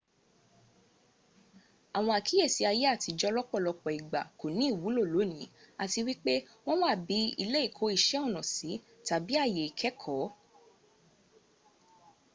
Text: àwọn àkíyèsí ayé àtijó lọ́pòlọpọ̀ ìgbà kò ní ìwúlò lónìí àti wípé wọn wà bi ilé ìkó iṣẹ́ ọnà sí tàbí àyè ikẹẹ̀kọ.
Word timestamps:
àwọn 1.97 2.13
àkíyèsí 2.19 2.61
ayé 2.71 2.85
àtijó 2.93 3.27
lọ́pòlọpọ̀ 3.37 3.91
ìgbà 3.99 4.21
kò 4.39 4.45
ní 4.57 4.65
ìwúlò 4.73 5.01
lónìí 5.13 5.45
àti 5.83 5.99
wípé 6.07 6.33
wọn 6.65 6.79
wà 6.83 6.91
bi 7.07 7.17
ilé 7.43 7.59
ìkó 7.67 7.83
iṣẹ́ 7.97 8.23
ọnà 8.27 8.41
sí 8.53 8.71
tàbí 9.07 9.33
àyè 9.43 9.61
ikẹẹ̀kọ. 9.69 10.15